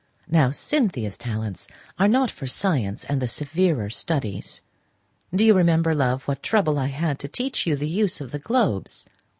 [0.27, 1.67] Now Cynthia's talents
[1.99, 4.63] are not for science and the severer studies.
[5.31, 8.39] Do you remember, love, what trouble I had to teach you the use of the
[8.39, 9.05] globes?"